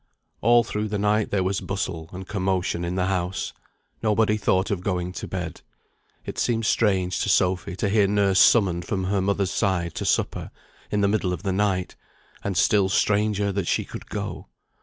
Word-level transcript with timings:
All 0.41 0.63
through 0.63 0.87
the 0.87 0.97
night 0.97 1.29
there 1.29 1.43
was 1.43 1.61
bustle 1.61 2.09
and 2.11 2.27
commotion 2.27 2.83
in 2.83 2.95
the 2.95 3.05
house. 3.05 3.53
Nobody 4.01 4.35
thought 4.35 4.71
of 4.71 4.81
going 4.81 5.11
to 5.11 5.27
bed. 5.27 5.61
It 6.25 6.39
seemed 6.39 6.65
strange 6.65 7.21
to 7.21 7.29
Sophy 7.29 7.75
to 7.75 7.87
hear 7.87 8.07
nurse 8.07 8.39
summoned 8.39 8.83
from 8.85 9.03
her 9.03 9.21
mother's 9.21 9.51
side 9.51 9.93
to 9.93 10.05
supper, 10.05 10.49
in 10.89 11.01
the 11.01 11.07
middle 11.07 11.33
of 11.33 11.43
the 11.43 11.53
night, 11.53 11.95
and 12.43 12.57
still 12.57 12.89
stranger 12.89 13.51
that 13.51 13.67
she 13.67 13.85
could 13.85 14.09
go. 14.09 14.47